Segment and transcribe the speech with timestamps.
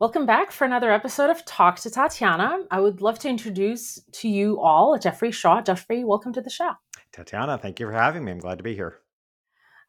[0.00, 2.64] Welcome back for another episode of Talk to Tatiana.
[2.70, 5.60] I would love to introduce to you all Jeffrey Shaw.
[5.60, 6.70] Jeffrey, welcome to the show.
[7.12, 8.32] Tatiana, thank you for having me.
[8.32, 9.00] I'm glad to be here.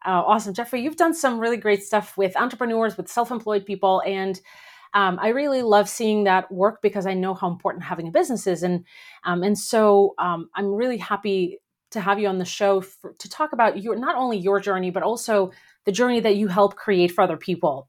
[0.05, 0.53] Uh, awesome.
[0.53, 4.03] Jeffrey, you've done some really great stuff with entrepreneurs, with self employed people.
[4.05, 4.37] And
[4.93, 8.47] um, I really love seeing that work because I know how important having a business
[8.47, 8.63] is.
[8.63, 8.83] And,
[9.23, 11.59] um, and so um, I'm really happy
[11.91, 14.91] to have you on the show for, to talk about your not only your journey,
[14.91, 15.53] but also
[15.85, 17.87] the journey that you help create for other people.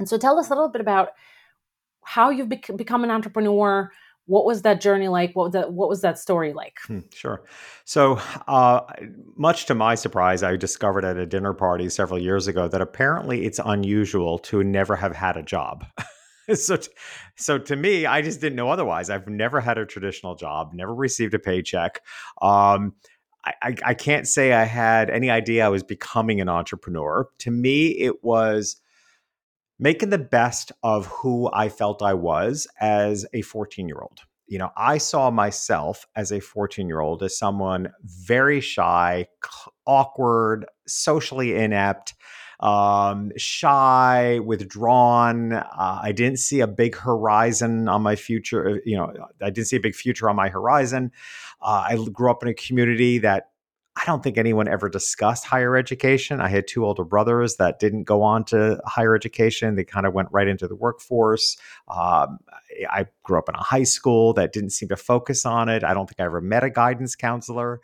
[0.00, 1.10] And so tell us a little bit about
[2.04, 3.90] how you've bec- become an entrepreneur.
[4.26, 5.36] What was that journey like?
[5.36, 6.78] What, the, what was that story like?
[6.86, 7.44] Hmm, sure.
[7.84, 8.18] So,
[8.48, 8.80] uh,
[9.36, 13.44] much to my surprise, I discovered at a dinner party several years ago that apparently
[13.44, 15.84] it's unusual to never have had a job.
[16.54, 16.90] so, t-
[17.36, 19.10] so to me, I just didn't know otherwise.
[19.10, 22.00] I've never had a traditional job, never received a paycheck.
[22.40, 22.94] Um,
[23.44, 27.28] I, I can't say I had any idea I was becoming an entrepreneur.
[27.40, 28.80] To me, it was
[29.78, 34.20] making the best of who I felt I was as a 14 year old.
[34.46, 39.26] You know, I saw myself as a 14 year old as someone very shy,
[39.86, 42.14] awkward, socially inept,
[42.60, 45.54] um, shy, withdrawn.
[45.54, 48.80] Uh, I didn't see a big horizon on my future.
[48.84, 51.10] You know, I didn't see a big future on my horizon.
[51.60, 53.50] Uh, I grew up in a community that
[53.96, 56.40] I don't think anyone ever discussed higher education.
[56.40, 59.76] I had two older brothers that didn't go on to higher education.
[59.76, 61.56] They kind of went right into the workforce.
[61.88, 62.38] Um,
[62.90, 65.84] I grew up in a high school that didn't seem to focus on it.
[65.84, 67.80] I don't think I ever met a guidance counselor.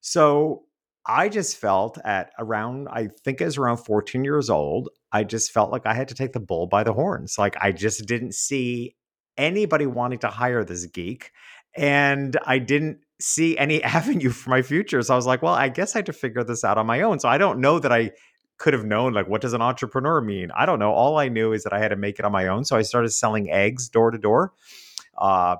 [0.00, 0.64] So
[1.04, 5.50] I just felt at around, I think it was around 14 years old, I just
[5.50, 7.36] felt like I had to take the bull by the horns.
[7.36, 8.94] Like I just didn't see
[9.36, 11.32] anybody wanting to hire this geek.
[11.74, 15.02] And I didn't see any avenue for my future.
[15.02, 17.02] So I was like, well, I guess I had to figure this out on my
[17.02, 17.18] own.
[17.18, 18.12] So I don't know that I
[18.58, 20.50] could have known like what does an entrepreneur mean?
[20.56, 20.92] I don't know.
[20.92, 22.64] All I knew is that I had to make it on my own.
[22.64, 24.52] So I started selling eggs door to door.
[25.16, 25.56] Uh,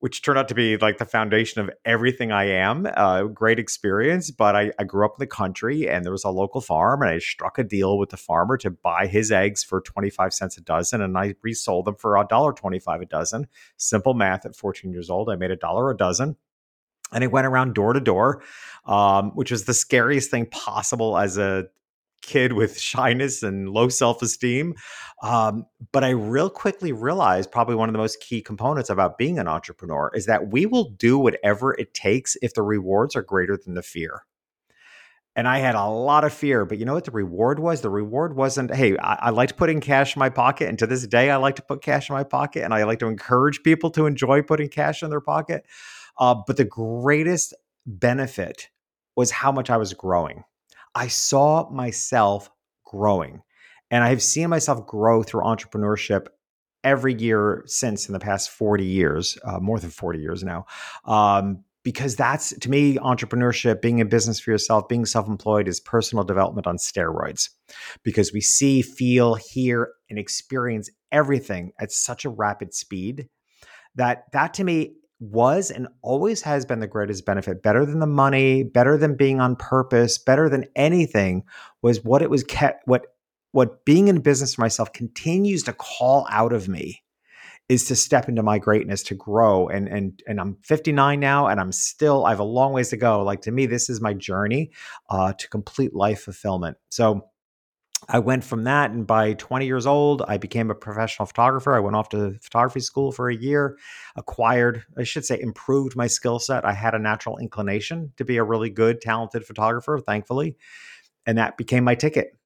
[0.00, 2.86] which turned out to be like the foundation of everything I am.
[2.94, 6.30] Uh, great experience, but I, I, grew up in the country and there was a
[6.30, 9.80] local farm, and I struck a deal with the farmer to buy his eggs for
[9.80, 13.48] 25 cents a dozen, and I resold them for a dollar 25 a dozen.
[13.76, 16.36] Simple math at 14 years old, I made a dollar a dozen
[17.12, 18.42] and it went around door to door,
[18.86, 21.66] um, which was the scariest thing possible as a
[22.22, 24.74] kid with shyness and low self esteem.
[25.22, 29.38] Um, but I real quickly realized probably one of the most key components about being
[29.38, 33.56] an entrepreneur is that we will do whatever it takes if the rewards are greater
[33.56, 34.22] than the fear.
[35.38, 37.80] And I had a lot of fear, but you know what the reward was?
[37.80, 40.68] The reward wasn't, hey, I, I like to put in cash in my pocket.
[40.68, 42.64] And to this day, I like to put cash in my pocket.
[42.64, 45.64] And I like to encourage people to enjoy putting cash in their pocket.
[46.18, 47.54] Uh, but the greatest
[47.86, 48.68] benefit
[49.16, 50.44] was how much I was growing.
[50.94, 52.50] I saw myself
[52.84, 53.42] growing.
[53.90, 56.26] And I've seen myself grow through entrepreneurship
[56.84, 60.66] every year since in the past 40 years, uh, more than 40 years now.
[61.04, 65.80] Um, because that's to me, entrepreneurship, being in business for yourself, being self employed is
[65.80, 67.48] personal development on steroids.
[68.02, 73.28] Because we see, feel, hear, and experience everything at such a rapid speed
[73.94, 77.62] that that to me was and always has been the greatest benefit.
[77.62, 81.44] Better than the money better than being on purpose better than anything
[81.82, 83.06] was what it was kept what
[83.52, 87.02] what being in business for myself continues to call out of me
[87.68, 89.68] is to step into my greatness to grow.
[89.68, 92.96] And and and I'm 59 now and I'm still I have a long ways to
[92.96, 93.22] go.
[93.22, 94.70] Like to me this is my journey
[95.10, 96.76] uh, to complete life fulfillment.
[96.90, 97.28] So
[98.08, 101.74] I went from that, and by 20 years old, I became a professional photographer.
[101.74, 103.76] I went off to photography school for a year,
[104.16, 106.64] acquired, I should say, improved my skill set.
[106.64, 110.56] I had a natural inclination to be a really good, talented photographer, thankfully.
[111.26, 112.38] And that became my ticket.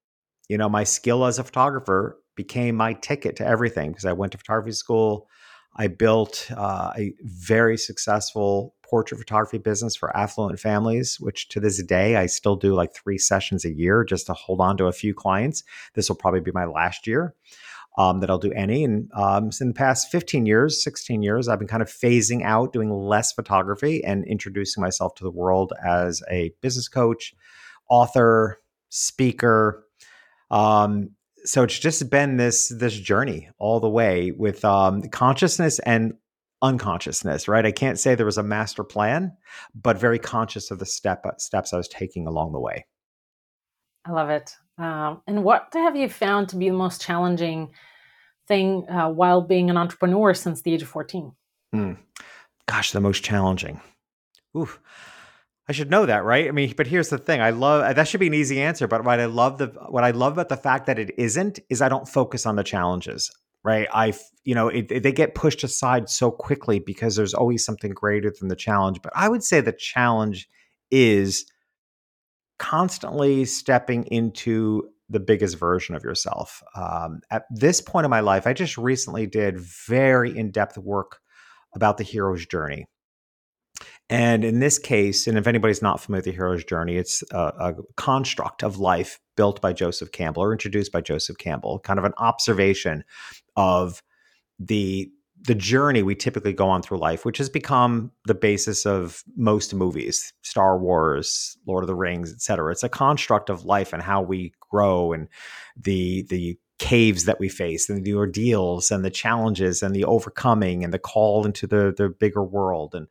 [0.48, 4.32] You know, my skill as a photographer became my ticket to everything because I went
[4.32, 5.28] to photography school.
[5.76, 11.82] I built uh, a very successful portrait photography business for affluent families, which to this
[11.82, 14.92] day I still do like three sessions a year just to hold on to a
[14.92, 15.64] few clients.
[15.94, 17.34] This will probably be my last year.
[17.98, 18.84] Um, that I'll do any.
[18.84, 22.72] And um, in the past 15 years, 16 years, I've been kind of phasing out,
[22.72, 27.34] doing less photography and introducing myself to the world as a business coach,
[27.90, 28.58] author,
[28.88, 29.84] speaker.
[30.50, 31.10] Um,
[31.44, 36.14] so it's just been this this journey all the way with um, consciousness and
[36.62, 37.66] unconsciousness, right?
[37.66, 39.36] I can't say there was a master plan,
[39.74, 42.86] but very conscious of the step steps I was taking along the way.
[44.04, 44.56] I love it.
[44.78, 47.70] Um, and what have you found to be the most challenging
[48.48, 51.32] thing uh, while being an entrepreneur since the age of 14?
[51.74, 51.98] Mm.
[52.66, 53.80] Gosh, the most challenging.
[54.56, 54.80] Oof.
[55.68, 56.48] I should know that, right?
[56.48, 57.40] I mean, but here's the thing.
[57.40, 60.10] I love that should be an easy answer, but what I love the what I
[60.10, 63.30] love about the fact that it isn't is I don't focus on the challenges.
[63.64, 63.88] Right?
[63.92, 64.12] I,
[64.44, 68.48] you know, it, they get pushed aside so quickly because there's always something greater than
[68.48, 69.00] the challenge.
[69.02, 70.48] But I would say the challenge
[70.90, 71.46] is
[72.58, 76.62] constantly stepping into the biggest version of yourself.
[76.74, 81.20] Um, at this point in my life, I just recently did very in depth work
[81.74, 82.86] about the hero's journey.
[84.08, 87.38] And in this case, and if anybody's not familiar with the hero's journey, it's a,
[87.38, 92.04] a, construct of life built by Joseph Campbell or introduced by Joseph Campbell, kind of
[92.04, 93.04] an observation
[93.56, 94.02] of
[94.58, 95.10] the
[95.44, 99.74] the journey we typically go on through life, which has become the basis of most
[99.74, 102.70] movies, Star Wars, Lord of the Rings, etc.
[102.70, 105.28] It's a construct of life and how we grow and
[105.76, 110.82] the the caves that we face and the ordeals and the challenges and the overcoming
[110.84, 113.06] and the call into the the bigger world and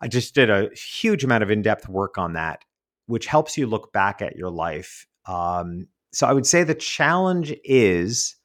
[0.00, 2.62] I just did a huge amount of in-depth work on that
[3.06, 7.54] which helps you look back at your life um, so I would say the challenge
[7.64, 8.36] is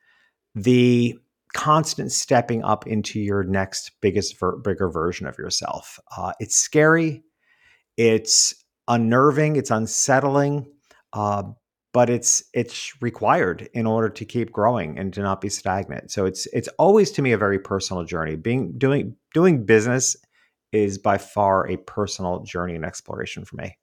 [0.56, 1.18] the
[1.54, 7.24] constant stepping up into your next biggest ver- bigger version of yourself uh, it's scary
[7.98, 8.54] it's
[8.88, 10.66] unnerving it's unsettling
[11.14, 11.44] uh,
[11.94, 16.12] but it's it's required in order to keep growing and to not be stagnant.
[16.12, 18.36] So it's it's always to me a very personal journey.
[18.36, 20.16] Being doing doing business
[20.72, 23.78] is by far a personal journey and exploration for me.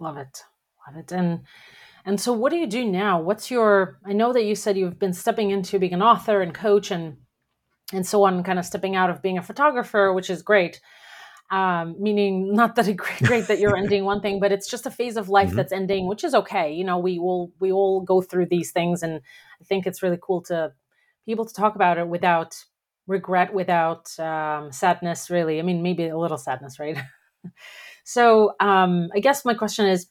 [0.00, 0.42] Love it.
[0.86, 1.12] Love it.
[1.12, 1.40] And
[2.04, 3.20] and so what do you do now?
[3.20, 6.54] What's your I know that you said you've been stepping into being an author and
[6.54, 7.16] coach and
[7.92, 10.80] and so on, kind of stepping out of being a photographer, which is great
[11.52, 14.90] um, meaning not that it great that you're ending one thing, but it's just a
[14.90, 15.56] phase of life mm-hmm.
[15.56, 16.72] that's ending, which is okay.
[16.72, 19.20] You know, we will we all go through these things, and
[19.60, 20.72] I think it's really cool to
[21.26, 22.56] be able to talk about it without
[23.12, 25.30] regret, without um, sadness.
[25.30, 26.98] Really, I mean, maybe a little sadness, right?
[28.04, 30.08] so, um, I guess my question is,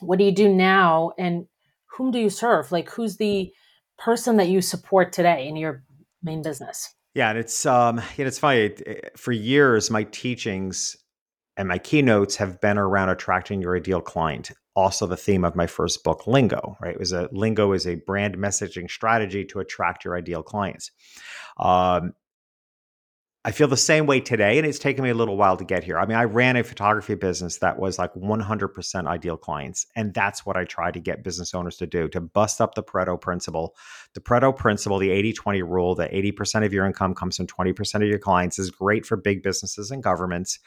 [0.00, 1.46] what do you do now, and
[1.96, 2.72] whom do you serve?
[2.72, 3.52] Like, who's the
[3.98, 5.84] person that you support today in your
[6.22, 6.94] main business?
[7.14, 8.74] Yeah, and it's um, know, it's funny.
[9.16, 10.96] For years, my teachings
[11.56, 14.52] and my keynotes have been around attracting your ideal client.
[14.76, 16.76] Also, the theme of my first book, Lingo.
[16.80, 20.92] Right, it was a Lingo is a brand messaging strategy to attract your ideal clients.
[21.58, 22.12] Um,
[23.42, 25.82] I feel the same way today, and it's taken me a little while to get
[25.82, 25.98] here.
[25.98, 29.86] I mean, I ran a photography business that was like 100% ideal clients.
[29.96, 32.82] And that's what I try to get business owners to do to bust up the
[32.82, 33.74] Pareto principle.
[34.12, 37.94] The Pareto principle, the 80 20 rule, that 80% of your income comes from 20%
[37.94, 40.58] of your clients is great for big businesses and governments,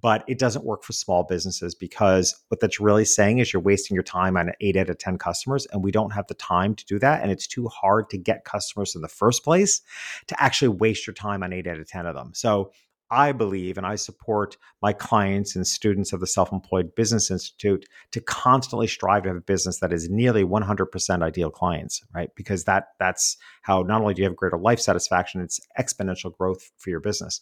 [0.00, 3.96] but it doesn't work for small businesses because what that's really saying is you're wasting
[3.96, 5.66] your time on eight out of 10 customers.
[5.72, 7.22] And we don't have the time to do that.
[7.22, 9.82] And it's too hard to get customers in the first place
[10.28, 12.32] to actually waste your time on eight out of 10 of them them.
[12.34, 12.70] So
[13.10, 17.84] I believe and I support my clients and students of the Self Employed Business Institute
[18.12, 22.30] to constantly strive to have a business that is nearly 100% ideal clients, right?
[22.36, 26.70] Because that that's how not only do you have greater life satisfaction, it's exponential growth
[26.78, 27.40] for your business.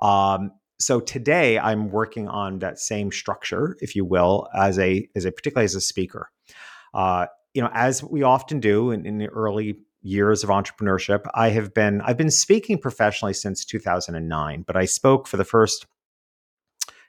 [0.00, 5.24] Um, so today I'm working on that same structure, if you will, as a as
[5.24, 6.30] a particularly as a speaker.
[6.94, 11.24] Uh, you know, as we often do in, in the early years of entrepreneurship.
[11.34, 15.86] I have been I've been speaking professionally since 2009, but I spoke for the first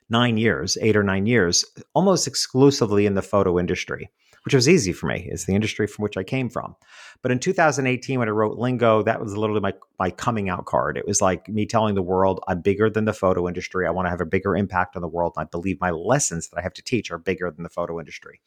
[0.09, 4.11] 9 years, 8 or 9 years, almost exclusively in the photo industry,
[4.43, 5.27] which was easy for me.
[5.31, 6.75] It's the industry from which I came from.
[7.21, 10.97] But in 2018 when I wrote Lingo, that was literally my my coming out card.
[10.97, 13.87] It was like me telling the world I'm bigger than the photo industry.
[13.87, 15.33] I want to have a bigger impact on the world.
[15.35, 17.99] And I believe my lessons that I have to teach are bigger than the photo
[17.99, 18.39] industry.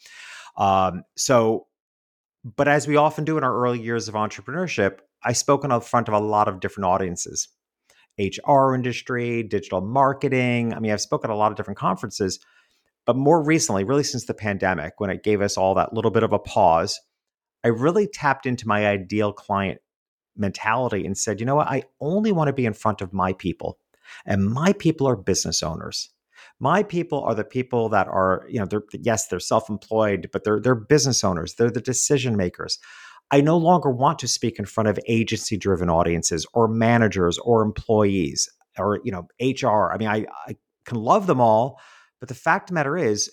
[0.57, 1.67] Um, so
[2.55, 6.07] but as we often do in our early years of entrepreneurship, I spoke in front
[6.07, 7.49] of a lot of different audiences
[8.19, 10.73] HR industry, digital marketing.
[10.73, 12.39] I mean, I've spoken at a lot of different conferences.
[13.05, 16.23] But more recently, really since the pandemic, when it gave us all that little bit
[16.23, 16.99] of a pause,
[17.63, 19.81] I really tapped into my ideal client
[20.37, 21.69] mentality and said, you know what?
[21.69, 23.79] I only want to be in front of my people.
[24.25, 26.11] And my people are business owners.
[26.59, 30.61] My people are the people that are, you know, they're yes, they're self-employed, but they're
[30.61, 31.55] they're business owners.
[31.55, 32.79] They're the decision makers.
[33.31, 38.49] I no longer want to speak in front of agency-driven audiences or managers or employees
[38.79, 39.93] or you know HR.
[39.93, 41.81] I mean, I, I can love them all,
[42.21, 43.31] but the fact of the matter is,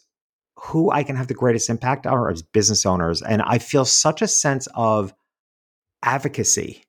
[0.57, 4.21] who I can have the greatest impact on are business owners, and I feel such
[4.21, 5.13] a sense of
[6.03, 6.83] advocacy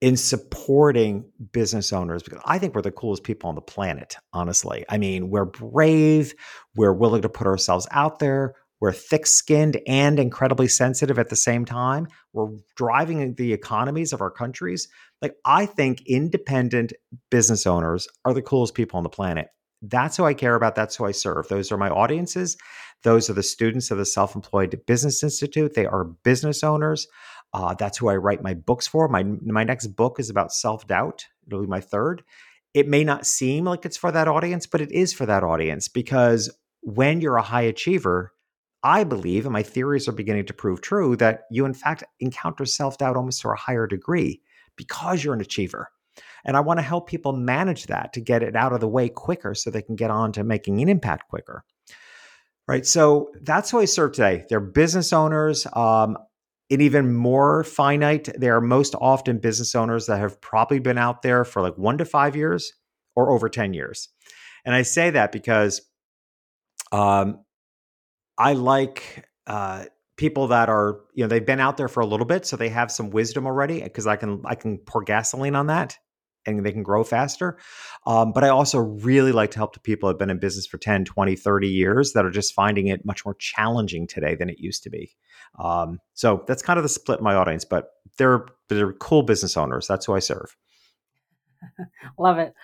[0.00, 4.84] in supporting business owners because I think we're the coolest people on the planet, honestly.
[4.88, 6.34] I mean, we're brave,
[6.74, 11.36] we're willing to put ourselves out there, we're thick skinned and incredibly sensitive at the
[11.36, 12.08] same time.
[12.32, 14.88] We're driving the economies of our countries.
[15.20, 16.94] Like, I think independent
[17.30, 19.48] business owners are the coolest people on the planet.
[19.82, 20.74] That's who I care about.
[20.74, 21.48] That's who I serve.
[21.48, 22.56] Those are my audiences.
[23.02, 25.74] Those are the students of the Self Employed Business Institute.
[25.74, 27.06] They are business owners.
[27.52, 29.08] Uh, that's who I write my books for.
[29.08, 31.26] My my next book is about self doubt.
[31.46, 32.22] It'll be my third.
[32.74, 35.88] It may not seem like it's for that audience, but it is for that audience
[35.88, 38.32] because when you're a high achiever,
[38.82, 42.64] I believe, and my theories are beginning to prove true, that you in fact encounter
[42.64, 44.40] self doubt almost to a higher degree
[44.76, 45.88] because you're an achiever.
[46.44, 49.08] And I want to help people manage that to get it out of the way
[49.08, 51.64] quicker so they can get on to making an impact quicker.
[52.66, 52.86] Right.
[52.86, 54.44] So that's who I serve today.
[54.48, 55.66] They're business owners.
[55.72, 56.16] Um,
[56.70, 61.22] and even more finite, they are most often business owners that have probably been out
[61.22, 62.72] there for like one to five years
[63.16, 64.08] or over 10 years.
[64.64, 65.82] And I say that because
[66.92, 67.44] um,
[68.38, 69.86] I like uh,
[70.16, 72.68] people that are, you know, they've been out there for a little bit, so they
[72.68, 75.98] have some wisdom already because I can I can pour gasoline on that
[76.46, 77.58] and they can grow faster.
[78.06, 80.66] Um, but I also really like to help the people that have been in business
[80.66, 84.48] for 10, 20, 30 years that are just finding it much more challenging today than
[84.48, 85.10] it used to be.
[85.58, 89.56] Um, so that's kind of the split in my audience, but they're, they're cool business
[89.56, 89.86] owners.
[89.86, 90.56] That's who I serve.
[92.18, 92.54] Love it.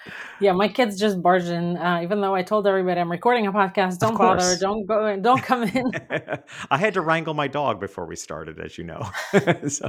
[0.41, 1.77] Yeah, my kids just barged in.
[1.77, 5.23] Uh, even though I told everybody I'm recording a podcast, don't bother, don't go, in,
[5.23, 5.91] don't come in.
[6.71, 9.11] I had to wrangle my dog before we started, as you know.
[9.69, 9.89] so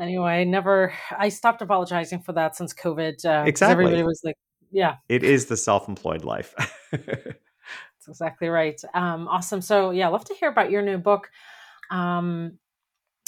[0.00, 0.92] anyway, never.
[1.16, 3.24] I stopped apologizing for that since COVID.
[3.24, 3.84] Uh, exactly.
[3.84, 4.36] Everybody was like,
[4.70, 6.54] "Yeah, it is the self-employed life."
[6.92, 8.80] That's exactly right.
[8.94, 9.60] Um, awesome.
[9.60, 11.30] So yeah, love to hear about your new book,
[11.90, 12.58] um,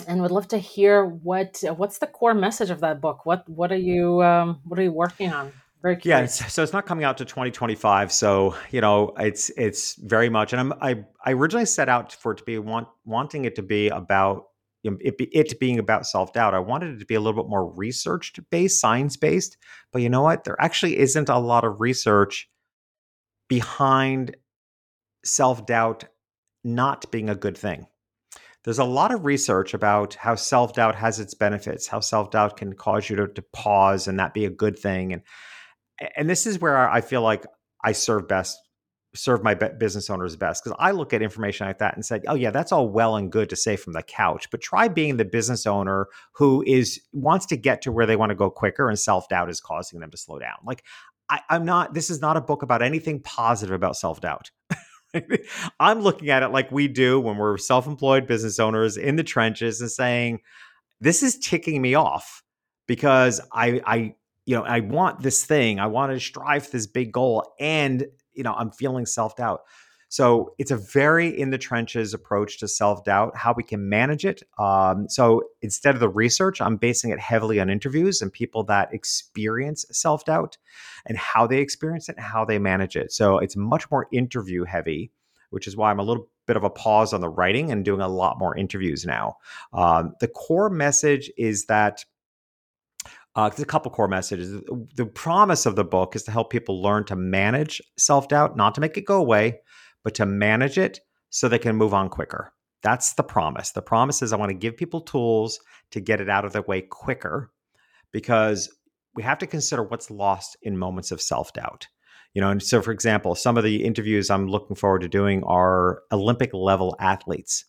[0.08, 3.26] and would love to hear what what's the core message of that book.
[3.26, 5.52] What what are you um, what are you working on?
[5.82, 6.40] Very curious.
[6.40, 8.12] Yeah, so it's not coming out to 2025.
[8.12, 12.32] So you know, it's it's very much, and I'm I I originally set out for
[12.32, 14.44] it to be want wanting it to be about
[14.84, 17.72] it, it being about self doubt, I wanted it to be a little bit more
[17.72, 19.56] research based, science based.
[19.92, 20.44] But you know what?
[20.44, 22.48] There actually isn't a lot of research
[23.48, 24.36] behind
[25.24, 26.04] self doubt
[26.64, 27.86] not being a good thing.
[28.64, 32.56] There's a lot of research about how self doubt has its benefits, how self doubt
[32.56, 35.12] can cause you to, to pause and that be a good thing.
[35.12, 35.22] And
[36.16, 37.44] and this is where I feel like
[37.84, 38.58] I serve best
[39.14, 42.34] serve my business owners best because I look at information like that and said, "Oh
[42.34, 45.24] yeah, that's all well and good to say from the couch, but try being the
[45.24, 48.98] business owner who is wants to get to where they want to go quicker, and
[48.98, 50.82] self doubt is causing them to slow down." Like
[51.28, 51.94] I, I'm not.
[51.94, 54.50] This is not a book about anything positive about self doubt.
[55.80, 59.24] I'm looking at it like we do when we're self employed business owners in the
[59.24, 60.40] trenches and saying,
[61.00, 62.42] "This is ticking me off."
[62.88, 64.14] Because I, I
[64.44, 65.78] you know, I want this thing.
[65.78, 67.54] I want to strive for this big goal.
[67.60, 69.62] And you know, I'm feeling self doubt.
[70.12, 74.26] So it's a very in the trenches approach to self doubt, how we can manage
[74.26, 74.42] it.
[74.58, 78.92] Um, so instead of the research, I'm basing it heavily on interviews and people that
[78.92, 80.58] experience self doubt
[81.06, 83.10] and how they experience it and how they manage it.
[83.10, 85.10] So it's much more interview heavy,
[85.48, 88.02] which is why I'm a little bit of a pause on the writing and doing
[88.02, 89.36] a lot more interviews now.
[89.72, 92.04] Um, the core message is that
[93.34, 94.62] uh, there's a couple core messages.
[94.94, 98.74] The promise of the book is to help people learn to manage self doubt, not
[98.74, 99.60] to make it go away,
[100.04, 102.52] but to manage it so they can move on quicker.
[102.82, 103.70] That's the promise.
[103.70, 105.60] The promise is I want to give people tools
[105.92, 107.50] to get it out of their way quicker
[108.10, 108.70] because
[109.14, 111.86] we have to consider what's lost in moments of self doubt.
[112.34, 115.42] You know, and so for example, some of the interviews I'm looking forward to doing
[115.44, 117.64] are Olympic level athletes.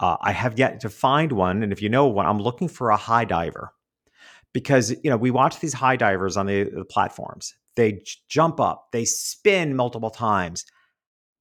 [0.00, 2.90] Uh, I have yet to find one, and if you know one, I'm looking for
[2.90, 3.72] a high diver
[4.56, 7.54] because you know we watch these high divers on the, the platforms.
[7.76, 10.64] They j- jump up they spin multiple times.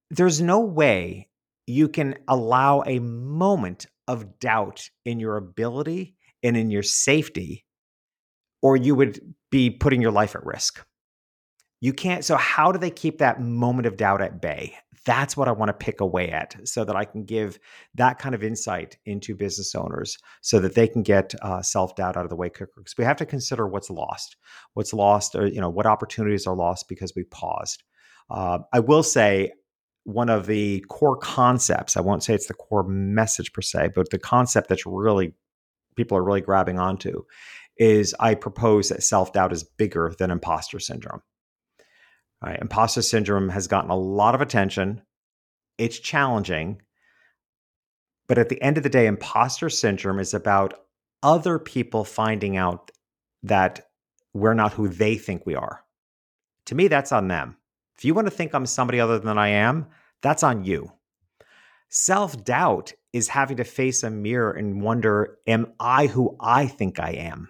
[0.10, 1.30] There's no way
[1.66, 7.64] you can allow a moment of doubt in your ability and in your safety
[8.62, 10.86] or you would be putting your life at risk.
[11.80, 15.48] You can't so how do they keep that moment of doubt at bay that's what
[15.48, 17.60] I want to pick away at so that I can give
[17.94, 22.18] that kind of insight into business owners so that they can get uh, self doubt
[22.18, 22.74] out of the way quicker.
[22.76, 24.36] Because we have to consider what's lost,
[24.74, 27.84] what's lost, or you know what opportunities are lost because we paused.
[28.30, 29.52] Uh, I will say
[30.04, 31.96] one of the core concepts.
[31.96, 35.34] I won't say it's the core message per se, but the concept that's really
[35.96, 37.24] people are really grabbing onto
[37.78, 41.22] is I propose that self doubt is bigger than imposter syndrome.
[42.44, 42.60] Right?
[42.60, 45.02] Imposter syndrome has gotten a lot of attention.
[45.78, 46.82] It's challenging.
[48.28, 50.74] But at the end of the day, imposter syndrome is about
[51.24, 52.92] other people finding out
[53.44, 53.88] that
[54.34, 55.84] we're not who they think we are.
[56.66, 57.58] To me, that's on them.
[57.98, 59.88] If you want to think I'm somebody other than I am,
[60.22, 60.92] that's on you.
[61.90, 67.00] Self doubt is having to face a mirror and wonder, am I who I think
[67.00, 67.50] I am?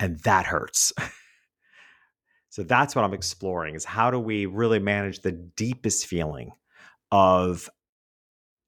[0.00, 0.92] And that hurts.
[2.56, 6.52] So that's what I'm exploring is how do we really manage the deepest feeling
[7.12, 7.68] of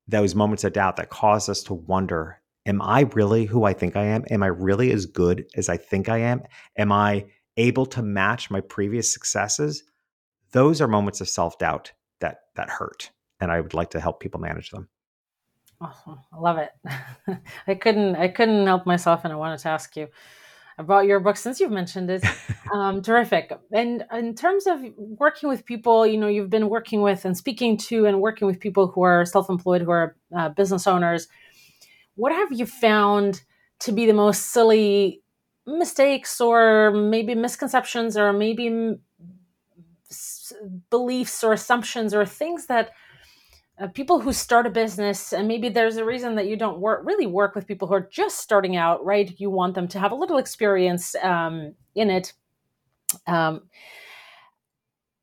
[0.07, 3.97] those moments of doubt that cause us to wonder am I really who I think
[3.97, 4.26] I am?
[4.30, 6.42] Am I really as good as I think I am?
[6.76, 9.85] Am I able to match my previous successes?
[10.52, 11.90] Those are moments of self doubt
[12.21, 14.90] that that hurt, and I would like to help people manage them.
[15.80, 16.18] Awesome.
[16.30, 16.73] I love it.
[17.66, 20.09] I couldn't I couldn't help myself and I wanted to ask you
[20.78, 22.25] about your book since you've mentioned it.
[22.70, 23.50] Um, terrific.
[23.73, 27.78] And in terms of working with people, you know, you've been working with and speaking
[27.78, 31.28] to and working with people who are self-employed, who are uh, business owners.
[32.16, 33.40] What have you found
[33.78, 35.23] to be the most silly
[35.66, 38.99] mistakes or maybe misconceptions or maybe
[40.90, 42.90] beliefs or assumptions or things that
[43.80, 47.04] uh, people who start a business and maybe there's a reason that you don't work
[47.04, 49.35] really work with people who are just starting out right?
[49.38, 52.32] You want them to have a little experience um, in it
[53.26, 53.62] um,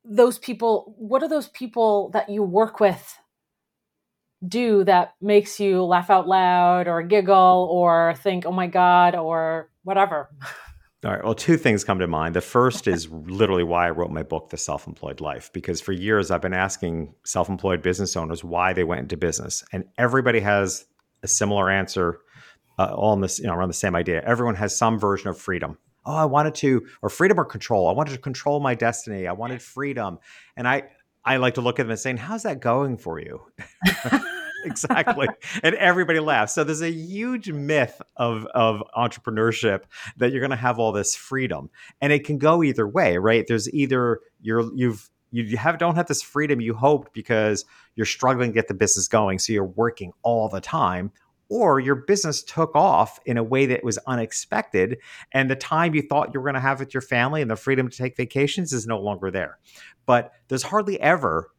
[0.04, 3.18] those people what are those people that you work with
[4.46, 9.70] do that makes you laugh out loud or giggle or think oh my god or
[9.82, 10.30] whatever
[11.04, 11.22] All right.
[11.22, 12.34] Well, two things come to mind.
[12.34, 15.92] The first is literally why I wrote my book, The Self Employed Life, because for
[15.92, 19.62] years I've been asking self employed business owners why they went into business.
[19.72, 20.86] And everybody has
[21.22, 22.20] a similar answer,
[22.78, 24.22] uh, all in this, you know, around the same idea.
[24.22, 25.76] Everyone has some version of freedom.
[26.06, 27.88] Oh, I wanted to, or freedom or control.
[27.88, 29.26] I wanted to control my destiny.
[29.26, 30.18] I wanted freedom.
[30.56, 30.84] And I,
[31.24, 33.42] I like to look at them and saying, how's that going for you?
[34.66, 35.28] exactly.
[35.62, 36.54] and everybody laughs.
[36.54, 39.84] So there's a huge myth of of entrepreneurship
[40.16, 41.70] that you're going to have all this freedom,
[42.00, 43.46] and it can go either way, right?
[43.46, 48.50] There's either you're you've you have don't have this freedom you hoped because you're struggling
[48.50, 51.12] to get the business going, so you're working all the time,
[51.48, 54.98] or your business took off in a way that was unexpected
[55.32, 57.56] and the time you thought you were going to have with your family and the
[57.56, 59.58] freedom to take vacations is no longer there
[60.06, 61.50] but there's hardly ever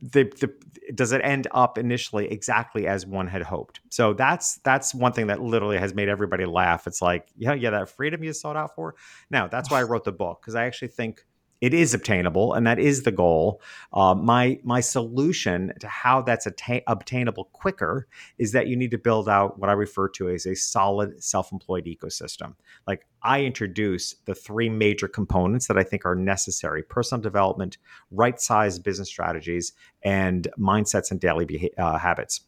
[0.00, 0.52] the, the
[0.94, 3.80] does it end up initially exactly as one had hoped?
[3.90, 6.86] So that's that's one thing that literally has made everybody laugh.
[6.86, 8.94] It's like yeah yeah that freedom you sought out for?
[9.30, 11.24] Now that's why i wrote the book because i actually think
[11.60, 13.60] it is obtainable, and that is the goal.
[13.92, 18.06] Uh, my my solution to how that's attain- obtainable quicker
[18.38, 21.86] is that you need to build out what I refer to as a solid self-employed
[21.86, 22.54] ecosystem.
[22.86, 27.78] Like I introduce the three major components that I think are necessary: personal development,
[28.10, 32.42] right-sized business strategies, and mindsets and daily beha- uh, habits.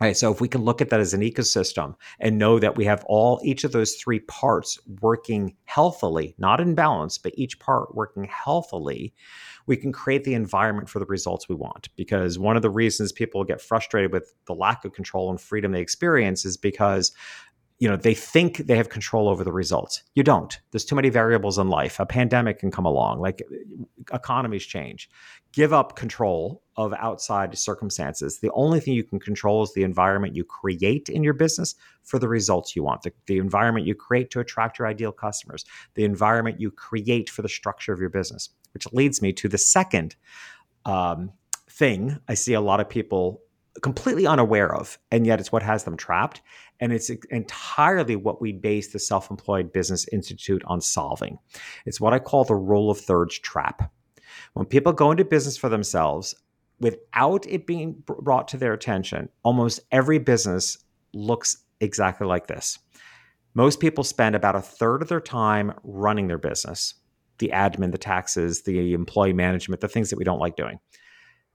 [0.00, 0.16] Right.
[0.16, 3.04] So if we can look at that as an ecosystem and know that we have
[3.06, 8.22] all each of those three parts working healthily, not in balance, but each part working
[8.22, 9.12] healthily,
[9.66, 11.88] we can create the environment for the results we want.
[11.96, 15.72] Because one of the reasons people get frustrated with the lack of control and freedom
[15.72, 17.10] they experience is because
[17.80, 21.10] you know they think they have control over the results you don't there's too many
[21.10, 23.40] variables in life a pandemic can come along like
[24.12, 25.08] economies change
[25.52, 30.34] give up control of outside circumstances the only thing you can control is the environment
[30.34, 34.30] you create in your business for the results you want the, the environment you create
[34.30, 35.64] to attract your ideal customers
[35.94, 39.58] the environment you create for the structure of your business which leads me to the
[39.58, 40.16] second
[40.86, 41.30] um,
[41.68, 43.42] thing i see a lot of people
[43.80, 46.40] completely unaware of, and yet it's what has them trapped.
[46.80, 51.38] And it's entirely what we base the Self Employed Business Institute on solving.
[51.86, 53.92] It's what I call the rule of thirds trap.
[54.54, 56.34] When people go into business for themselves,
[56.80, 60.78] without it being brought to their attention, almost every business
[61.12, 62.78] looks exactly like this.
[63.54, 66.94] Most people spend about a third of their time running their business
[67.38, 70.80] the admin, the taxes, the employee management, the things that we don't like doing.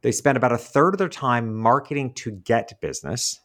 [0.02, 3.40] They spend about a third of their time marketing to get business,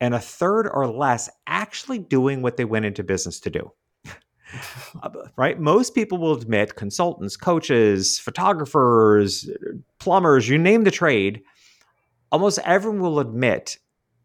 [0.00, 3.72] and a third or less actually doing what they went into business to do.
[5.02, 5.58] Uh, right?
[5.58, 9.48] Most people will admit consultants, coaches, photographers,
[9.98, 11.42] plumbers, you name the trade,
[12.32, 13.78] almost everyone will admit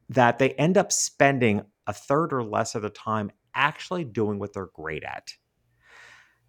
[0.09, 4.53] that they end up spending a third or less of the time actually doing what
[4.53, 5.33] they're great at.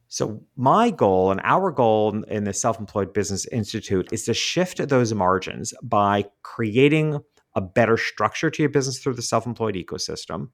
[0.08, 4.86] So, my goal and our goal in the Self Employed Business Institute is to shift
[4.88, 7.20] those margins by creating
[7.56, 10.50] a better structure to your business through the self employed ecosystem,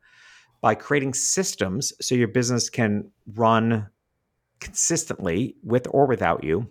[0.63, 3.89] by creating systems so your business can run
[4.61, 6.71] consistently with or without you.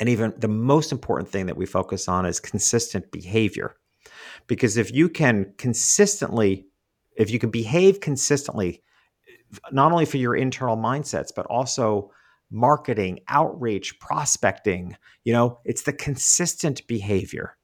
[0.00, 3.76] And even the most important thing that we focus on is consistent behavior.
[4.48, 6.66] Because if you can consistently,
[7.16, 8.82] if you can behave consistently
[9.72, 12.10] not only for your internal mindsets, but also
[12.50, 14.96] marketing, outreach, prospecting.
[15.24, 17.56] You know, it's the consistent behavior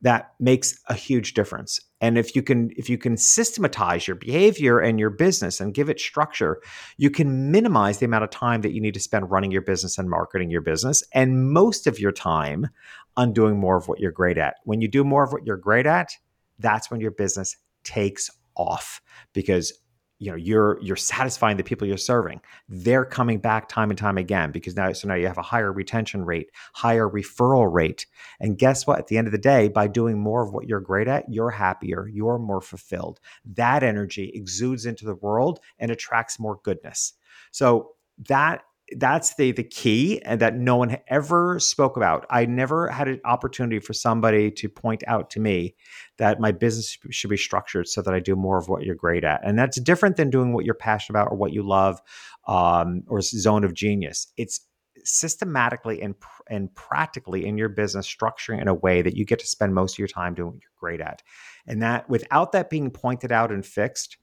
[0.00, 1.80] that makes a huge difference.
[2.00, 5.90] And if you can if you can systematize your behavior and your business and give
[5.90, 6.60] it structure,
[6.96, 9.98] you can minimize the amount of time that you need to spend running your business
[9.98, 12.68] and marketing your business and most of your time
[13.16, 14.56] on doing more of what you're great at.
[14.64, 16.12] When you do more of what you're great at,
[16.60, 19.00] that's when your business takes off
[19.32, 19.72] because
[20.18, 22.40] you know you're you're satisfying the people you're serving.
[22.68, 25.72] They're coming back time and time again because now so now you have a higher
[25.72, 28.06] retention rate higher referral rate.
[28.40, 28.98] And guess what?
[28.98, 31.50] At the end of the day by doing more of what you're great at you're
[31.50, 33.20] happier you're more fulfilled.
[33.44, 37.14] That energy exudes into the world and attracts more goodness.
[37.50, 37.92] So
[38.28, 38.62] that
[38.96, 42.26] that's the the key and that no one ever spoke about.
[42.30, 45.74] I never had an opportunity for somebody to point out to me
[46.16, 49.24] that my business should be structured so that I do more of what you're great
[49.24, 52.00] at, and that's different than doing what you're passionate about or what you love,
[52.46, 54.28] um, or zone of genius.
[54.36, 54.60] It's
[55.04, 56.14] systematically and
[56.48, 59.94] and practically in your business structuring in a way that you get to spend most
[59.94, 61.22] of your time doing what you're great at,
[61.66, 64.16] and that without that being pointed out and fixed.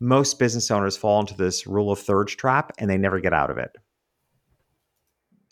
[0.00, 3.48] Most business owners fall into this rule of thirds trap and they never get out
[3.48, 3.70] of it.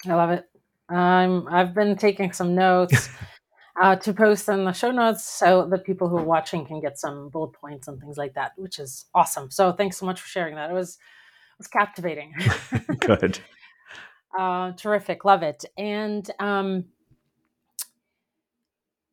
[0.07, 0.49] I love it.
[0.89, 3.09] Um, I've been taking some notes
[3.81, 6.99] uh, to post in the show notes so the people who are watching can get
[6.99, 9.51] some bullet points and things like that, which is awesome.
[9.51, 10.71] So thanks so much for sharing that.
[10.71, 12.35] It was it was captivating.
[13.01, 13.41] Good.
[14.39, 15.25] uh, terrific.
[15.25, 15.65] Love it.
[15.79, 16.87] And um,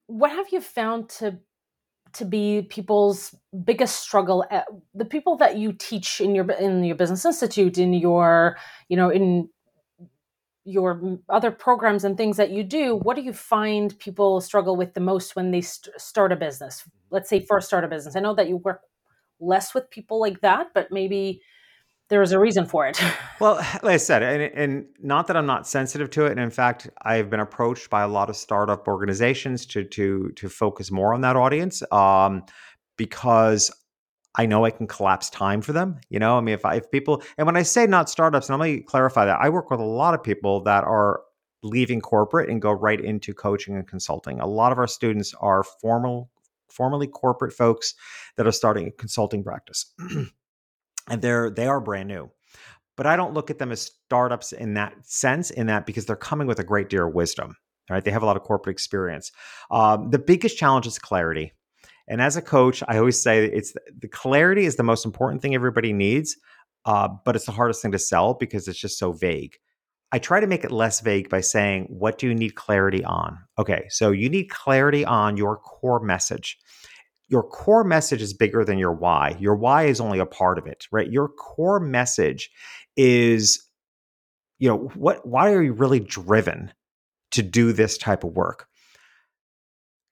[0.08, 1.40] what have you found to
[2.12, 4.62] to be people's biggest struggle uh,
[4.96, 9.12] the people that you teach in your in your business institute in your you know
[9.12, 9.48] in
[10.70, 14.94] your other programs and things that you do, what do you find people struggle with
[14.94, 16.88] the most when they st- start a business?
[17.10, 18.16] Let's say first start a business.
[18.16, 18.82] I know that you work
[19.40, 21.42] less with people like that, but maybe
[22.10, 23.02] there is a reason for it.
[23.40, 26.50] well, like I said, and, and, not that I'm not sensitive to it, and in
[26.50, 31.14] fact, I've been approached by a lot of startup organizations to to to focus more
[31.14, 32.44] on that audience um,
[32.98, 33.72] because
[34.36, 36.00] I know I can collapse time for them.
[36.10, 38.60] You know, I mean, if I, if people, and when I say not startups, and
[38.60, 41.22] let me clarify that, I work with a lot of people that are
[41.64, 44.40] leaving corporate and go right into coaching and consulting.
[44.40, 46.30] A lot of our students are formal,
[46.70, 47.96] formerly corporate folks
[48.38, 49.94] that are starting a consulting practice,
[51.10, 52.30] and they're they are brand new.
[52.96, 56.16] But I don't look at them as startups in that sense, in that because they're
[56.16, 57.56] coming with a great deal of wisdom.
[57.90, 59.32] Right, they have a lot of corporate experience.
[59.72, 61.54] Um, the biggest challenge is clarity
[62.10, 65.54] and as a coach, I always say it's the clarity is the most important thing
[65.54, 66.36] everybody needs,
[66.86, 69.58] uh, but it's the hardest thing to sell because it's just so vague.
[70.12, 73.38] I try to make it less vague by saying, what do you need clarity on?
[73.60, 76.58] Okay, so you need clarity on your core message.
[77.28, 79.36] Your core message is bigger than your why.
[79.40, 81.12] Your why is only a part of it, right?
[81.12, 82.50] Your core message
[82.98, 83.64] is,
[84.58, 86.74] you know, what why are you really driven
[87.32, 88.69] to do this type of work?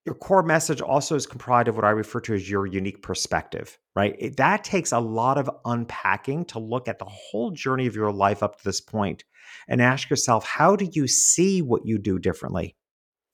[0.07, 3.77] Your core message also is comprised of what I refer to as your unique perspective,
[3.93, 4.15] right?
[4.17, 8.13] It, that takes a lot of unpacking to look at the whole journey of your
[8.13, 9.25] life up to this point
[9.67, 12.77] and ask yourself, how do you see what you do differently?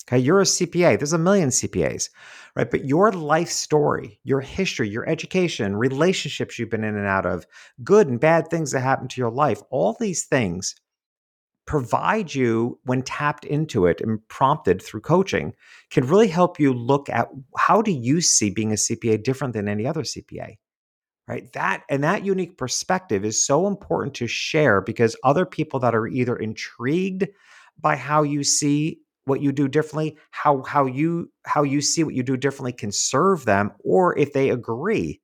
[0.08, 0.98] Okay, you're a CPA.
[0.98, 2.10] There's a million CPAs,
[2.56, 2.70] right?
[2.70, 7.46] But your life story, your history, your education, relationships you've been in and out of,
[7.84, 10.74] good and bad things that happen to your life, all these things
[11.66, 15.54] provide you when tapped into it and prompted through coaching
[15.92, 19.68] can really help you look at how do you see being a CPA different than
[19.68, 20.56] any other CPA
[21.28, 21.52] right?
[21.54, 26.08] That and that unique perspective is so important to share because other people that are
[26.08, 27.28] either intrigued
[27.80, 32.14] by how you see what you do differently how how you how you see what
[32.14, 35.22] you do differently can serve them or if they agree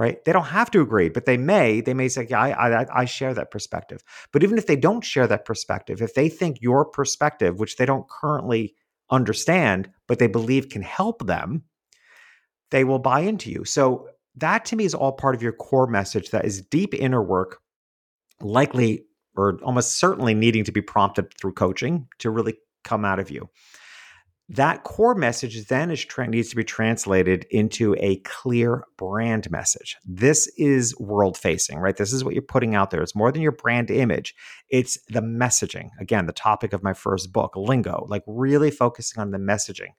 [0.00, 0.24] right?
[0.24, 1.82] They don't have to agree, but they may.
[1.82, 5.04] They may say, "Yeah, I, I, I share that perspective." But even if they don't
[5.04, 8.74] share that perspective, if they think your perspective, which they don't currently
[9.10, 11.64] understand, but they believe can help them,
[12.70, 13.66] they will buy into you.
[13.66, 16.30] So that to me is all part of your core message.
[16.30, 17.58] That is deep inner work,
[18.40, 19.04] likely
[19.36, 23.50] or almost certainly needing to be prompted through coaching to really come out of you.
[24.50, 29.96] That core message then is tra- needs to be translated into a clear brand message.
[30.04, 31.96] This is world facing, right?
[31.96, 33.00] This is what you're putting out there.
[33.00, 34.34] It's more than your brand image,
[34.68, 35.90] it's the messaging.
[36.00, 39.90] Again, the topic of my first book, Lingo, like really focusing on the messaging.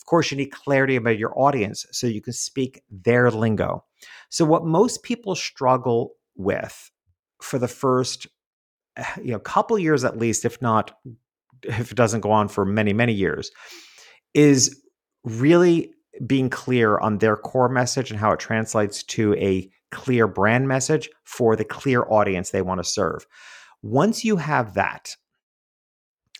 [0.00, 3.84] Of course, you need clarity about your audience so you can speak their lingo.
[4.28, 6.90] So, what most people struggle with
[7.40, 8.26] for the first
[8.96, 10.98] eh, you know couple years at least if not
[11.64, 13.50] if it doesn't go on for many many years
[14.34, 14.80] is
[15.24, 15.92] really
[16.26, 21.08] being clear on their core message and how it translates to a clear brand message
[21.24, 23.26] for the clear audience they want to serve.
[23.82, 25.14] Once you have that,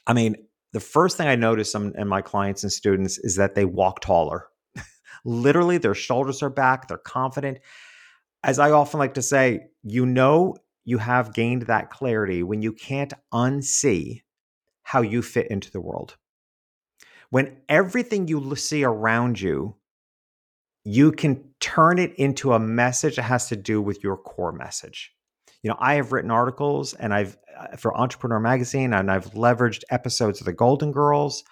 [0.06, 0.36] I mean,
[0.72, 4.48] the first thing I notice in, my clients and students is that they walk taller.
[5.24, 7.58] Literally, their shoulders are back, they're confident.
[8.42, 12.72] As I often like to say, you know you have gained that clarity when you
[12.72, 14.20] can't unsee
[14.84, 16.16] how you fit into the world
[17.30, 19.76] when everything you see around you
[20.84, 25.12] you can turn it into a message that has to do with your core message.
[25.62, 29.82] You know, I have written articles and I've uh, for Entrepreneur Magazine and I've leveraged
[29.90, 31.42] episodes of the Golden Girls.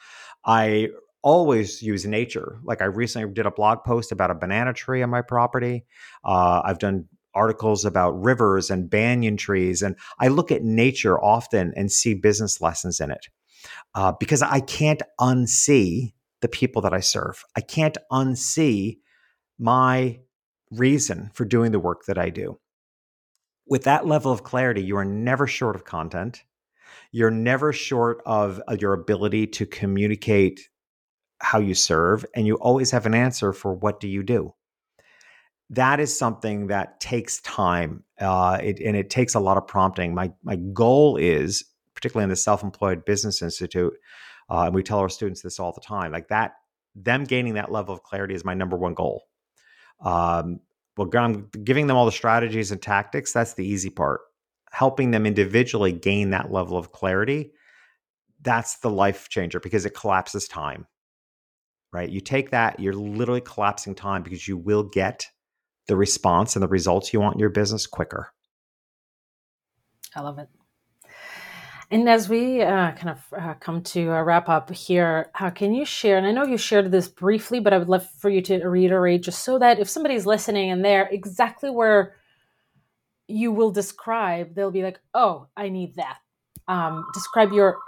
[0.45, 0.89] I
[1.23, 2.61] always use nature.
[2.63, 5.87] Like I recently did a blog post about a banana tree on my property.
[6.25, 11.73] Uh, I've done articles about rivers and banyan trees, and I look at nature often
[11.77, 13.27] and see business lessons in it
[13.95, 17.45] uh, because I can't unsee the people that I serve.
[17.57, 18.99] I can't unsee
[19.59, 20.21] my
[20.71, 22.59] reason for doing the work that I do.
[23.67, 26.43] With that level of clarity, you are never short of content.
[27.13, 30.69] You're never short of uh, your ability to communicate
[31.41, 34.55] how you serve, and you always have an answer for what do you do.
[35.73, 40.15] That is something that takes time, uh, it, and it takes a lot of prompting.
[40.15, 43.95] My my goal is, particularly in the Self Employed Business Institute,
[44.51, 46.53] uh, and we tell our students this all the time, like that,
[46.95, 49.25] them gaining that level of clarity is my number one goal
[50.05, 50.61] um,
[50.97, 53.33] well, I'm giving them all the strategies and tactics.
[53.33, 54.21] That's the easy part.
[54.71, 57.53] Helping them individually gain that level of clarity,
[58.43, 60.87] that's the life changer because it collapses time.
[61.93, 62.09] Right?
[62.09, 65.27] You take that, you're literally collapsing time because you will get
[65.89, 68.33] the response and the results you want in your business quicker.
[70.15, 70.49] I love it.
[71.91, 75.75] And as we uh, kind of uh, come to a wrap up here, uh, can
[75.75, 76.17] you share?
[76.17, 79.23] And I know you shared this briefly, but I would love for you to reiterate
[79.23, 82.17] just so that if somebody's listening and they're exactly where
[83.29, 86.17] you will describe, they'll be like, oh, I need that.
[86.67, 87.79] Um, describe your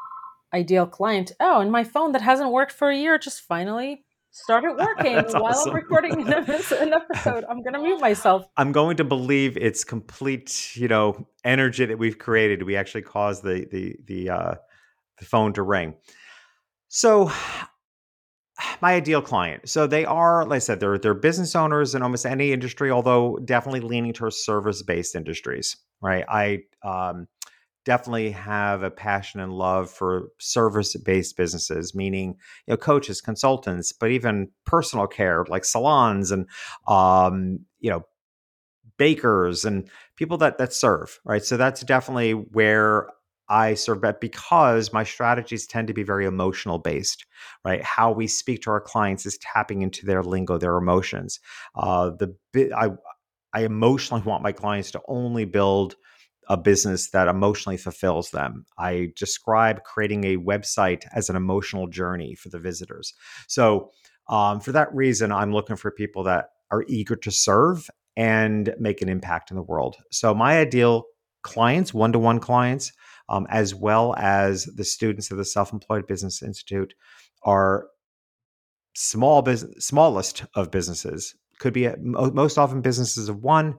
[0.53, 1.33] ideal client.
[1.41, 4.05] Oh, and my phone that hasn't worked for a year just finally
[4.35, 5.71] started working while awesome.
[5.71, 7.45] I'm recording an episode.
[7.49, 8.47] I'm going to mute myself.
[8.57, 12.65] I'm going to believe it's complete, you know, energy that we've created.
[12.65, 14.55] We actually caused the the the uh,
[15.19, 15.95] the phone to ring.
[16.89, 17.31] So,
[18.83, 19.69] my ideal client.
[19.69, 23.39] So they are, like I said, they're they're business owners in almost any industry, although
[23.45, 25.77] definitely leaning towards service based industries.
[26.03, 26.25] Right.
[26.29, 27.29] I um,
[27.85, 34.11] definitely have a passion and love for service-based businesses, meaning you know coaches, consultants, but
[34.11, 36.47] even personal care like salons and
[36.89, 38.05] um, you know
[38.97, 41.21] bakers and people that that serve.
[41.25, 43.09] Right, so that's definitely where
[43.49, 47.27] I serve at because my strategies tend to be very emotional based,
[47.65, 47.83] right?
[47.83, 51.41] How we speak to our clients is tapping into their lingo, their emotions.
[51.75, 52.35] Uh, the
[52.77, 52.91] I
[53.53, 55.97] I emotionally want my clients to only build
[56.49, 58.67] a business that emotionally fulfills them.
[58.79, 63.15] I describe creating a website as an emotional journey for the visitors.
[63.49, 63.91] So,
[64.29, 69.03] um, for that reason, I'm looking for people that are eager to serve and make
[69.03, 69.97] an impact in the world.
[70.11, 71.05] So, my ideal
[71.43, 72.93] clients, one to one clients,
[73.29, 76.95] um, as well as the students of the Self Employed Business Institute,
[77.43, 77.89] are
[78.95, 81.35] small business, smallest of businesses.
[81.59, 83.77] Could be a, most often businesses of one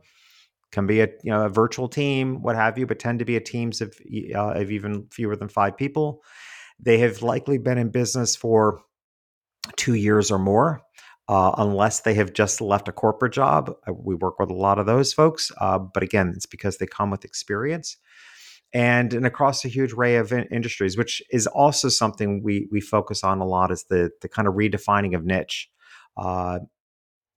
[0.76, 3.38] can be a you know a virtual team, what have you, but tend to be
[3.38, 3.98] a teams of
[4.36, 6.22] uh, of even fewer than five people.
[6.80, 8.82] They have likely been in business for
[9.78, 10.82] two years or more,
[11.30, 13.74] uh, unless they have just left a corporate job.
[13.88, 16.86] Uh, we work with a lot of those folks, uh, but again, it's because they
[16.86, 17.98] come with experience
[18.74, 22.82] and and across a huge array of in- industries, which is also something we we
[22.82, 23.72] focus on a lot.
[23.72, 25.70] Is the the kind of redefining of niche.
[26.18, 26.60] Uh,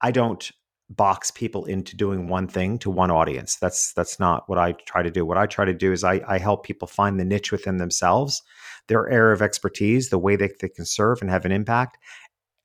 [0.01, 0.51] I don't
[0.89, 3.57] box people into doing one thing to one audience.
[3.57, 5.25] That's that's not what I try to do.
[5.25, 8.41] What I try to do is I, I help people find the niche within themselves,
[8.87, 11.97] their area of expertise, the way they, they can serve and have an impact.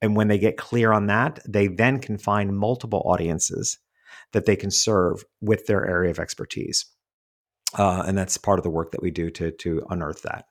[0.00, 3.78] And when they get clear on that, they then can find multiple audiences
[4.32, 6.86] that they can serve with their area of expertise.
[7.76, 10.46] Uh, and that's part of the work that we do to to unearth that.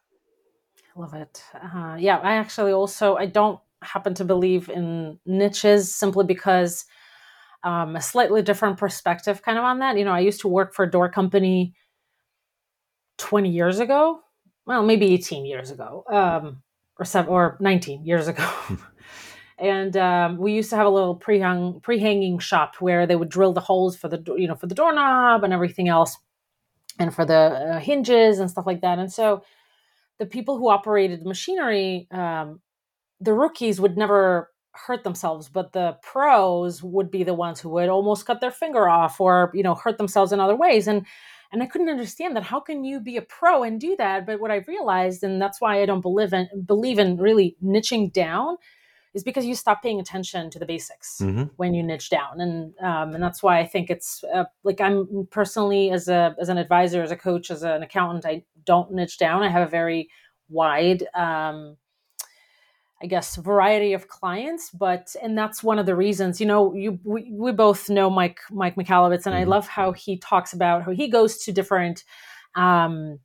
[0.95, 1.43] I Love it.
[1.55, 6.85] Uh, yeah, I actually also I don't happen to believe in niches simply because
[7.63, 9.97] um, a slightly different perspective kind of on that.
[9.97, 11.73] You know, I used to work for a door company
[13.17, 14.19] 20 years ago.
[14.65, 16.61] Well, maybe 18 years ago, um,
[16.97, 18.49] or seven, or 19 years ago.
[19.57, 23.53] and um, we used to have a little pre-hung, pre-hanging shop where they would drill
[23.53, 26.17] the holes for the, you know, for the doorknob and everything else,
[26.97, 28.99] and for the uh, hinges and stuff like that.
[28.99, 29.43] And so,
[30.19, 32.61] the people who operated the machinery, um,
[33.19, 37.89] the rookies would never hurt themselves but the pros would be the ones who would
[37.89, 41.05] almost cut their finger off or you know hurt themselves in other ways and
[41.51, 42.43] and i couldn't understand that.
[42.43, 44.25] How can you be a pro and do that?
[44.25, 48.11] But what i've realized and that's why i don't believe in believe in really niching
[48.11, 48.57] down
[49.13, 51.43] is because you stop paying attention to the basics mm-hmm.
[51.57, 55.27] when you niche down and um, and that's why i think it's uh, like i'm
[55.29, 59.17] personally as a as an advisor as a coach as an accountant i don't niche
[59.17, 59.43] down.
[59.43, 60.09] I have a very
[60.49, 61.77] wide um,
[63.03, 66.39] I guess variety of clients, but and that's one of the reasons.
[66.39, 69.41] You know, you we, we both know Mike Mike Michalowicz, and mm-hmm.
[69.41, 72.03] I love how he talks about how he goes to different
[72.55, 73.19] um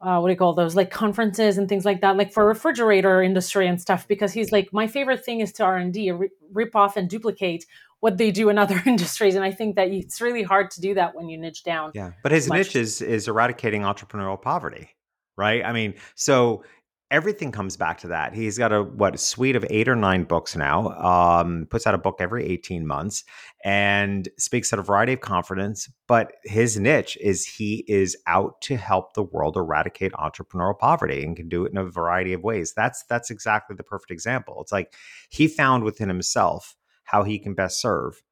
[0.00, 3.22] uh, what do you call those like conferences and things like that like for refrigerator
[3.22, 6.12] industry and stuff because he's like my favorite thing is to r&d
[6.52, 7.66] rip off and duplicate
[8.00, 10.94] what they do in other industries and i think that it's really hard to do
[10.94, 12.58] that when you niche down yeah but his much.
[12.58, 14.88] niche is is eradicating entrepreneurial poverty
[15.36, 16.64] right i mean so
[17.10, 18.34] everything comes back to that.
[18.34, 20.88] He's got a what a suite of eight or nine books now.
[20.98, 23.24] Um, puts out a book every eighteen months
[23.64, 25.88] and speaks at a variety of conferences.
[26.06, 31.36] But his niche is he is out to help the world eradicate entrepreneurial poverty and
[31.36, 32.72] can do it in a variety of ways.
[32.76, 34.58] That's that's exactly the perfect example.
[34.60, 34.94] It's like
[35.28, 38.22] he found within himself how he can best serve,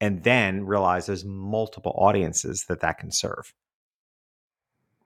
[0.00, 3.54] and then realize there's multiple audiences that that can serve.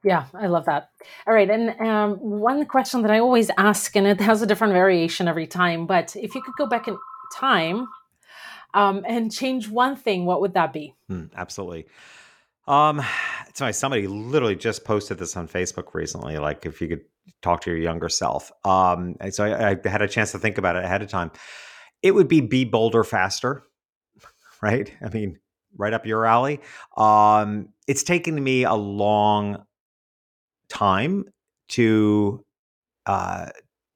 [0.03, 0.89] Yeah, I love that.
[1.27, 1.49] All right.
[1.49, 5.47] And um, one question that I always ask, and it has a different variation every
[5.47, 6.97] time, but if you could go back in
[7.33, 7.87] time
[8.73, 10.95] um, and change one thing, what would that be?
[11.09, 11.85] Mm, absolutely.
[12.67, 13.01] Um,
[13.47, 13.73] it's funny.
[13.73, 16.37] Somebody literally just posted this on Facebook recently.
[16.39, 17.01] Like, if you could
[17.41, 18.51] talk to your younger self.
[18.65, 21.31] Um, so I, I had a chance to think about it ahead of time.
[22.01, 23.63] It would be be bolder faster,
[24.61, 24.91] right?
[25.03, 25.39] I mean,
[25.77, 26.59] right up your alley.
[26.97, 29.63] Um, it's taken me a long
[30.71, 31.25] time
[31.69, 32.43] to
[33.05, 33.47] uh,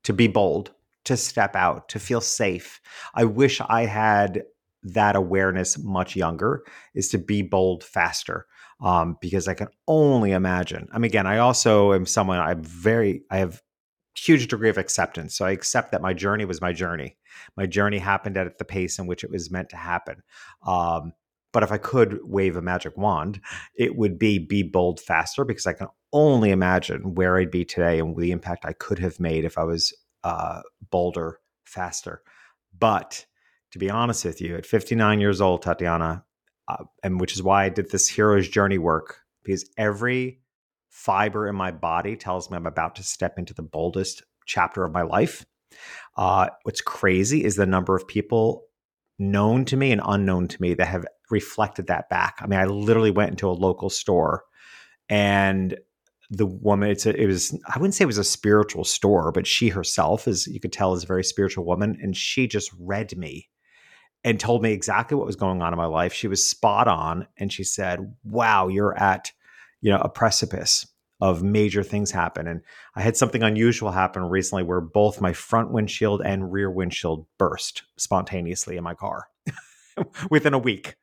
[0.04, 0.72] to be bold,
[1.06, 2.82] to step out, to feel safe.
[3.14, 4.44] I wish I had
[4.84, 6.64] that awareness much younger.
[6.94, 8.46] Is to be bold faster.
[8.82, 10.90] Um, because I can only imagine.
[10.92, 13.62] I mean, again, I also am someone I'm very, I have
[14.18, 15.38] huge degree of acceptance.
[15.38, 17.16] So I accept that my journey was my journey.
[17.56, 20.24] My journey happened at the pace in which it was meant to happen.
[20.68, 21.14] Um,
[21.56, 23.39] but if I could wave a magic wand,
[23.76, 27.98] it would be be bold faster because I can only imagine where I'd be today
[27.98, 29.94] and the impact I could have made if I was
[30.26, 32.24] uh, bolder faster.
[32.78, 33.26] But
[33.72, 36.26] to be honest with you, at 59 years old, Tatiana,
[36.68, 40.41] uh, and which is why I did this hero's journey work, because every
[40.89, 44.91] fiber in my body tells me I'm about to step into the boldest chapter of
[44.91, 45.46] my life.
[46.18, 48.65] Uh, what's crazy is the number of people
[49.17, 52.38] known to me and unknown to me that have reflected that back.
[52.41, 54.43] I mean, I literally went into a local store
[55.10, 55.78] and
[56.32, 59.45] the woman it's a, it was i wouldn't say it was a spiritual store but
[59.45, 63.15] she herself is you could tell is a very spiritual woman and she just read
[63.15, 63.47] me
[64.23, 67.28] and told me exactly what was going on in my life she was spot on
[67.38, 69.32] and she said wow you're at
[69.82, 70.88] you know a precipice
[71.21, 72.62] of major things happen and
[72.95, 77.84] i had something unusual happen recently where both my front windshield and rear windshield burst
[77.97, 79.28] spontaneously in my car
[80.30, 80.95] within a week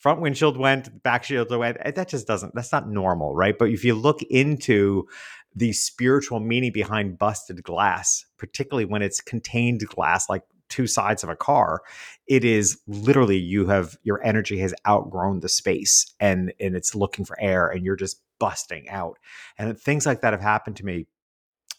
[0.00, 1.76] front windshield went, back shield went.
[1.82, 3.56] Eh, that just doesn't, that's not normal, right?
[3.56, 5.06] But if you look into
[5.54, 11.28] the spiritual meaning behind busted glass, particularly when it's contained glass, like two sides of
[11.28, 11.82] a car,
[12.26, 17.24] it is literally you have your energy has outgrown the space and and it's looking
[17.24, 19.18] for air and you're just busting out.
[19.58, 21.06] And things like that have happened to me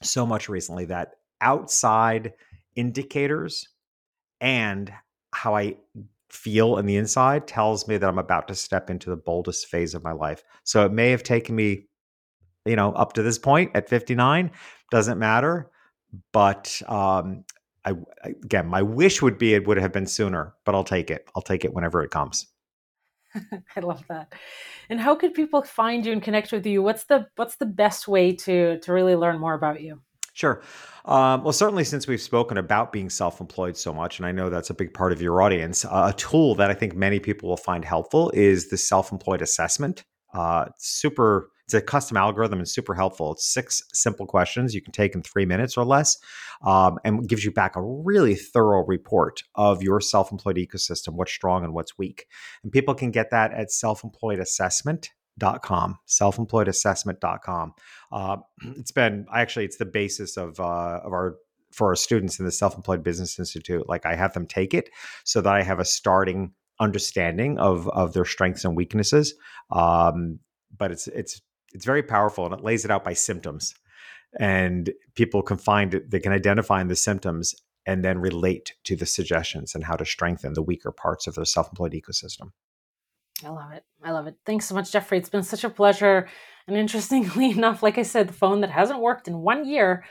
[0.04, 2.34] so much recently that outside
[2.76, 3.68] indicators
[4.40, 4.94] and
[5.34, 5.78] how I
[6.30, 9.94] feel in the inside tells me that I'm about to step into the boldest phase
[9.94, 10.44] of my life.
[10.64, 11.88] So it may have taken me,
[12.66, 14.52] you know, up to this point at 59,
[14.92, 15.70] doesn't matter.
[16.32, 17.44] But um,
[17.86, 21.30] I again, my wish would be it would have been sooner, but I'll take it.
[21.36, 22.48] I'll take it whenever it comes.
[23.76, 24.34] I love that.
[24.90, 26.84] And how could people find you and connect with you?
[26.84, 30.02] What's the what's the best way to to really learn more about you?
[30.34, 30.62] Sure.
[31.06, 34.50] Um, well, certainly since we've spoken about being self employed so much, and I know
[34.50, 37.50] that's a big part of your audience, uh, a tool that I think many people
[37.50, 40.04] will find helpful is the self employed assessment.
[40.34, 43.32] Uh, super, it's a custom algorithm and super helpful.
[43.32, 46.18] It's six simple questions you can take in three minutes or less
[46.66, 51.32] um, and gives you back a really thorough report of your self employed ecosystem, what's
[51.32, 52.28] strong and what's weak.
[52.64, 55.12] And people can get that at self employed assessment
[55.64, 57.74] com self-employedassessment.com
[58.12, 58.38] uh,
[58.78, 61.38] it's been actually it's the basis of uh, of our
[61.72, 64.90] for our students in the self-employed business institute like i have them take it
[65.24, 66.52] so that i have a starting
[66.82, 69.34] understanding of of their strengths and weaknesses
[69.72, 70.38] um,
[70.78, 71.42] but it's it's
[71.74, 73.76] it's very powerful and it lays it out by symptoms
[74.40, 77.56] and people can find it they can identify in the symptoms
[77.86, 81.46] and then relate to the suggestions and how to strengthen the weaker parts of their
[81.46, 82.52] self-employed ecosystem
[83.44, 83.84] I love it.
[84.04, 84.36] I love it.
[84.46, 85.18] Thanks so much, Jeffrey.
[85.18, 86.28] It's been such a pleasure.
[86.68, 90.06] And interestingly enough, like I said, the phone that hasn't worked in one year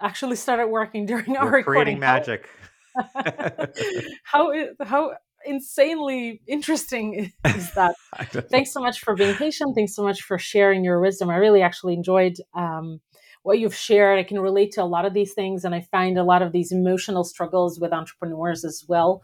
[0.00, 1.98] actually started working during We're our recording.
[1.98, 2.48] Creating magic.
[4.22, 4.52] how
[4.82, 5.14] how
[5.46, 7.94] insanely interesting is that?
[8.50, 9.74] Thanks so much for being patient.
[9.74, 11.30] Thanks so much for sharing your wisdom.
[11.30, 13.00] I really actually enjoyed um,
[13.42, 14.18] what you've shared.
[14.18, 16.52] I can relate to a lot of these things, and I find a lot of
[16.52, 19.22] these emotional struggles with entrepreneurs as well.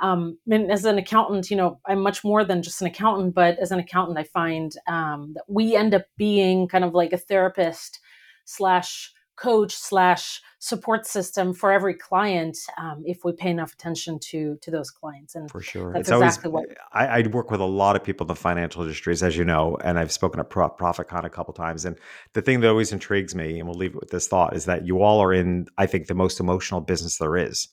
[0.00, 3.58] Um, and as an accountant, you know, I'm much more than just an accountant, but
[3.58, 7.18] as an accountant, I find um, that we end up being kind of like a
[7.18, 8.00] therapist
[8.46, 14.58] slash coach slash support system for every client um, if we pay enough attention to
[14.60, 15.92] to those clients and for sure.
[15.92, 18.34] that's it's exactly always, what I, I, work with a lot of people in the
[18.34, 21.96] financial industries as you know and i've spoken at Pro- ProfitCon a couple times and
[22.34, 24.86] the thing that always intrigues me and we'll leave it with this thought is that
[24.86, 27.68] you all are in i think the most emotional business there is.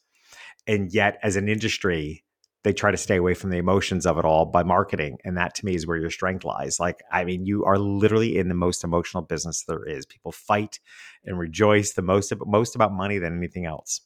[0.65, 2.23] And yet as an industry
[2.67, 5.55] they try to stay away from the emotions of it all by marketing and that
[5.55, 8.53] to me is where your strength lies like i mean you are literally in the
[8.53, 10.79] most emotional business there is people fight
[11.23, 14.01] and rejoice the most most about money than anything else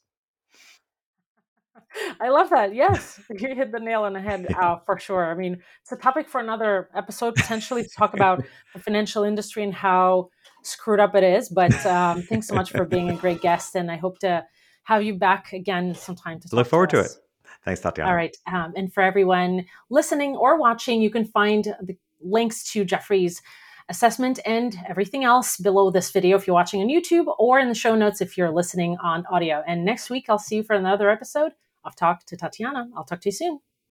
[2.22, 2.74] I love that.
[2.74, 5.30] Yes, you hit the nail on the head uh, for sure.
[5.30, 9.64] I mean, it's a topic for another episode potentially to talk about the financial industry
[9.64, 10.30] and how
[10.64, 11.49] screwed up it is.
[11.49, 14.45] But um, thanks so much for being a great guest, and I hope to
[14.84, 17.12] have you back again sometime to look forward to, to it.
[17.64, 18.09] Thanks, Tatiana.
[18.09, 18.36] All right.
[18.51, 23.41] Um, and for everyone listening or watching, you can find the links to Jeffrey's
[23.89, 27.76] assessment and everything else below this video if you're watching on YouTube or in the
[27.76, 29.64] show notes if you're listening on audio.
[29.68, 31.51] And next week, I'll see you for another episode
[31.84, 32.89] of Talk to Tatiana.
[32.95, 33.59] I'll talk to you soon.